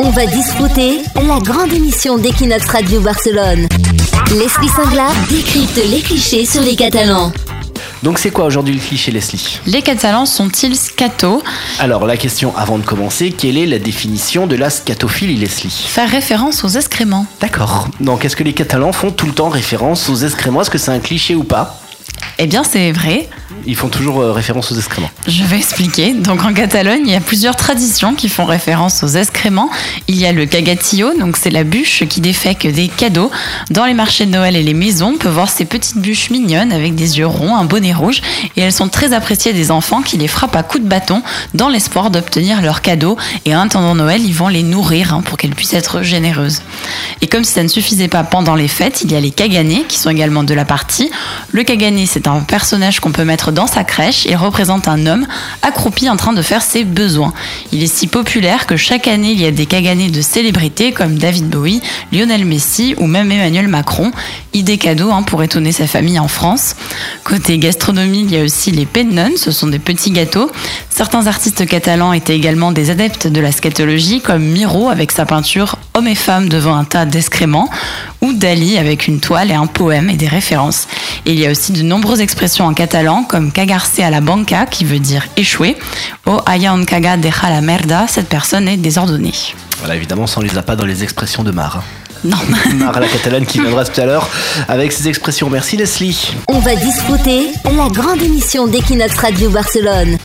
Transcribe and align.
On 0.00 0.10
va 0.10 0.26
disputer 0.26 1.02
la 1.14 1.38
grande 1.38 1.72
émission 1.72 2.18
d'Equinox 2.18 2.66
Radio 2.66 3.00
Barcelone. 3.00 3.68
Leslie 4.32 4.68
Singla 4.68 5.06
décrypte 5.28 5.80
les 5.88 6.00
clichés 6.00 6.44
sur 6.44 6.62
les 6.62 6.74
Catalans. 6.74 7.30
Donc 8.02 8.18
c'est 8.18 8.32
quoi 8.32 8.46
aujourd'hui 8.46 8.74
le 8.74 8.80
cliché 8.80 9.12
Leslie? 9.12 9.60
Les 9.66 9.82
Catalans 9.82 10.26
sont-ils 10.26 10.74
scato? 10.74 11.44
Alors 11.78 12.06
la 12.06 12.16
question 12.16 12.52
avant 12.56 12.78
de 12.78 12.84
commencer, 12.84 13.30
quelle 13.30 13.56
est 13.56 13.66
la 13.66 13.78
définition 13.78 14.48
de 14.48 14.56
la 14.56 14.68
scatophilie 14.68 15.36
Leslie? 15.36 15.70
Faire 15.70 16.10
référence 16.10 16.64
aux 16.64 16.70
excréments. 16.70 17.26
D'accord. 17.40 17.86
Donc 18.00 18.24
est-ce 18.24 18.34
que 18.34 18.42
les 18.42 18.52
Catalans 18.52 18.92
font 18.92 19.12
tout 19.12 19.26
le 19.26 19.32
temps 19.32 19.48
référence 19.48 20.08
aux 20.08 20.16
excréments? 20.16 20.62
Est-ce 20.62 20.70
que 20.70 20.78
c'est 20.78 20.90
un 20.90 20.98
cliché 20.98 21.36
ou 21.36 21.44
pas? 21.44 21.78
Eh 22.38 22.46
bien 22.46 22.64
c'est 22.64 22.92
vrai. 22.92 23.28
Ils 23.66 23.76
font 23.76 23.88
toujours 23.88 24.20
euh, 24.20 24.32
référence 24.32 24.72
aux 24.72 24.74
excréments. 24.74 25.10
Je 25.26 25.44
vais 25.44 25.56
expliquer. 25.56 26.12
Donc 26.14 26.44
en 26.44 26.52
Catalogne, 26.52 27.02
il 27.06 27.12
y 27.12 27.16
a 27.16 27.20
plusieurs 27.20 27.56
traditions 27.56 28.14
qui 28.14 28.28
font 28.28 28.44
référence 28.44 29.02
aux 29.02 29.08
excréments. 29.08 29.70
Il 30.08 30.16
y 30.16 30.26
a 30.26 30.32
le 30.32 30.44
cagatillo, 30.44 31.18
donc 31.18 31.36
c'est 31.36 31.50
la 31.50 31.64
bûche 31.64 32.04
qui 32.08 32.20
défèque 32.20 32.66
des 32.66 32.88
cadeaux. 32.88 33.30
Dans 33.70 33.84
les 33.84 33.94
marchés 33.94 34.26
de 34.26 34.30
Noël 34.32 34.56
et 34.56 34.62
les 34.62 34.74
maisons, 34.74 35.12
on 35.14 35.18
peut 35.18 35.28
voir 35.28 35.48
ces 35.48 35.64
petites 35.64 35.98
bûches 35.98 36.30
mignonnes 36.30 36.72
avec 36.72 36.94
des 36.94 37.18
yeux 37.18 37.26
ronds, 37.26 37.56
un 37.56 37.64
bonnet 37.64 37.94
rouge, 37.94 38.20
et 38.56 38.60
elles 38.60 38.72
sont 38.72 38.88
très 38.88 39.12
appréciées 39.12 39.52
des 39.52 39.70
enfants 39.70 40.02
qui 40.02 40.16
les 40.16 40.28
frappent 40.28 40.56
à 40.56 40.62
coups 40.62 40.84
de 40.84 40.88
bâton 40.88 41.22
dans 41.54 41.68
l'espoir 41.68 42.10
d'obtenir 42.10 42.60
leurs 42.60 42.82
cadeaux. 42.82 43.16
Et 43.44 43.54
en 43.54 43.60
attendant 43.60 43.94
Noël, 43.94 44.22
ils 44.24 44.34
vont 44.34 44.48
les 44.48 44.62
nourrir 44.62 45.14
hein, 45.14 45.22
pour 45.24 45.38
qu'elles 45.38 45.54
puissent 45.54 45.74
être 45.74 46.02
généreuses. 46.02 46.62
Et 47.24 47.26
comme 47.26 47.42
si 47.42 47.54
ça 47.54 47.62
ne 47.62 47.68
suffisait 47.68 48.08
pas 48.08 48.22
pendant 48.22 48.54
les 48.54 48.68
fêtes, 48.68 49.00
il 49.02 49.10
y 49.10 49.16
a 49.16 49.20
les 49.20 49.30
caganés 49.30 49.86
qui 49.88 49.96
sont 49.96 50.10
également 50.10 50.44
de 50.44 50.52
la 50.52 50.66
partie. 50.66 51.10
Le 51.52 51.62
cagané, 51.62 52.04
c'est 52.04 52.28
un 52.28 52.40
personnage 52.40 53.00
qu'on 53.00 53.12
peut 53.12 53.24
mettre 53.24 53.50
dans 53.50 53.66
sa 53.66 53.82
crèche. 53.82 54.26
Il 54.26 54.36
représente 54.36 54.88
un 54.88 55.06
homme 55.06 55.26
accroupi 55.62 56.10
en 56.10 56.18
train 56.18 56.34
de 56.34 56.42
faire 56.42 56.60
ses 56.60 56.84
besoins. 56.84 57.32
Il 57.72 57.82
est 57.82 57.86
si 57.86 58.08
populaire 58.08 58.66
que 58.66 58.76
chaque 58.76 59.08
année, 59.08 59.32
il 59.32 59.40
y 59.40 59.46
a 59.46 59.52
des 59.52 59.64
caganés 59.64 60.10
de 60.10 60.20
célébrités 60.20 60.92
comme 60.92 61.16
David 61.16 61.48
Bowie, 61.48 61.80
Lionel 62.12 62.44
Messi 62.44 62.94
ou 62.98 63.06
même 63.06 63.32
Emmanuel 63.32 63.68
Macron. 63.68 64.10
Idée 64.52 64.76
cadeau 64.76 65.10
hein, 65.10 65.22
pour 65.22 65.42
étonner 65.42 65.72
sa 65.72 65.86
famille 65.86 66.18
en 66.18 66.28
France. 66.28 66.76
Côté 67.24 67.56
gastronomie, 67.56 68.24
il 68.24 68.32
y 68.32 68.38
a 68.38 68.44
aussi 68.44 68.70
les 68.70 68.84
pennon, 68.84 69.30
ce 69.38 69.50
sont 69.50 69.68
des 69.68 69.78
petits 69.78 70.10
gâteaux. 70.10 70.50
Certains 70.90 71.26
artistes 71.26 71.64
catalans 71.64 72.12
étaient 72.12 72.36
également 72.36 72.70
des 72.70 72.90
adeptes 72.90 73.28
de 73.28 73.40
la 73.40 73.50
scatologie, 73.50 74.20
comme 74.20 74.44
Miro 74.44 74.90
avec 74.90 75.10
sa 75.10 75.24
peinture 75.24 75.78
Hommes 75.96 76.08
et 76.08 76.16
femmes 76.16 76.48
devant 76.48 76.74
un 76.74 76.82
tas 76.82 77.06
d'excréments, 77.06 77.70
ou 78.20 78.32
Dali 78.32 78.78
avec 78.78 79.06
une 79.06 79.20
toile 79.20 79.52
et 79.52 79.54
un 79.54 79.66
poème 79.66 80.10
et 80.10 80.16
des 80.16 80.26
références. 80.26 80.88
Et 81.24 81.32
il 81.34 81.38
y 81.38 81.46
a 81.46 81.52
aussi 81.52 81.70
de 81.70 81.82
nombreuses 81.82 82.20
expressions 82.20 82.66
en 82.66 82.74
catalan, 82.74 83.22
comme 83.22 83.52
cagarse 83.52 84.00
a 84.00 84.10
la 84.10 84.20
banca, 84.20 84.66
qui 84.66 84.84
veut 84.84 84.98
dire 84.98 85.24
échouer, 85.36 85.76
ou 86.26 86.32
haya 86.46 86.72
un 86.72 86.84
caga 86.84 87.16
deja 87.16 87.48
la 87.48 87.60
merda, 87.60 88.06
cette 88.08 88.28
personne 88.28 88.66
est 88.66 88.76
désordonnée. 88.76 89.34
Voilà, 89.78 89.94
évidemment, 89.94 90.26
ça 90.26 90.40
on 90.40 90.42
les 90.42 90.58
a 90.58 90.62
pas 90.62 90.74
dans 90.74 90.84
les 90.84 91.04
expressions 91.04 91.44
de 91.44 91.52
Mar. 91.52 91.84
Non. 92.24 92.38
Mar 92.74 92.96
à 92.96 93.00
la 93.00 93.06
catalane 93.06 93.46
qui 93.46 93.60
viendra 93.60 93.84
tout 93.84 94.00
à 94.00 94.06
l'heure 94.06 94.28
avec 94.66 94.90
ses 94.90 95.08
expressions. 95.08 95.50
Merci 95.50 95.76
Leslie. 95.76 96.34
On 96.48 96.58
va 96.58 96.74
disputer 96.74 97.50
la 97.64 97.88
grande 97.88 98.22
émission 98.22 98.66
d'Equinox 98.66 99.14
Radio 99.16 99.50
Barcelone. 99.50 100.18